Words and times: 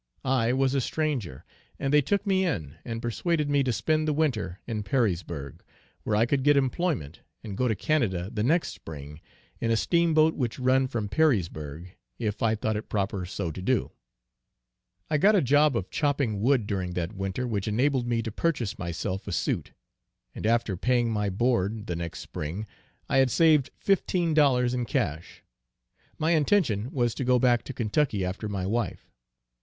I 0.25 0.51
was 0.51 0.73
a 0.73 0.81
stranger, 0.81 1.45
and 1.77 1.93
they 1.93 2.01
took 2.01 2.25
me 2.25 2.43
in 2.43 2.73
and 2.83 3.03
persuaded 3.03 3.51
me 3.51 3.61
to 3.63 3.71
spend 3.71 4.07
the 4.07 4.13
winter 4.13 4.59
in 4.65 4.81
Perrysburgh, 4.81 5.61
where 6.01 6.15
I 6.15 6.25
could 6.25 6.41
get 6.41 6.57
employment 6.57 7.19
and 7.43 7.55
go 7.55 7.67
to 7.67 7.75
Canada 7.75 8.27
the 8.33 8.41
next 8.41 8.69
spring, 8.73 9.21
in 9.59 9.69
a 9.69 9.77
steamboat 9.77 10.33
which 10.33 10.57
run 10.57 10.87
from 10.87 11.07
Perrysburgh, 11.07 11.91
if 12.17 12.41
I 12.41 12.55
thought 12.55 12.75
it 12.75 12.89
proper 12.89 13.27
so 13.27 13.51
to 13.51 13.61
do. 13.61 13.91
I 15.07 15.19
got 15.19 15.35
a 15.35 15.39
job 15.39 15.77
of 15.77 15.91
chopping 15.91 16.41
wood 16.41 16.65
during 16.65 16.93
that 16.93 17.13
winter 17.13 17.47
which 17.47 17.67
enabled 17.67 18.07
me 18.07 18.23
to 18.23 18.31
purchase 18.31 18.79
myself 18.79 19.27
a 19.27 19.31
suit, 19.31 19.71
and 20.33 20.47
after 20.47 20.75
paying 20.75 21.11
my 21.11 21.29
board 21.29 21.85
the 21.85 21.95
next 21.95 22.21
spring, 22.21 22.65
I 23.07 23.17
had 23.17 23.29
saved 23.29 23.69
fifteen 23.77 24.33
dollars 24.33 24.73
in 24.73 24.85
cash. 24.85 25.43
My 26.17 26.31
intention 26.31 26.89
was 26.91 27.13
to 27.13 27.23
go 27.23 27.37
back 27.37 27.61
to 27.65 27.73
Kentucky 27.73 28.25
after 28.25 28.49
my 28.49 28.65
wife. 28.65 29.11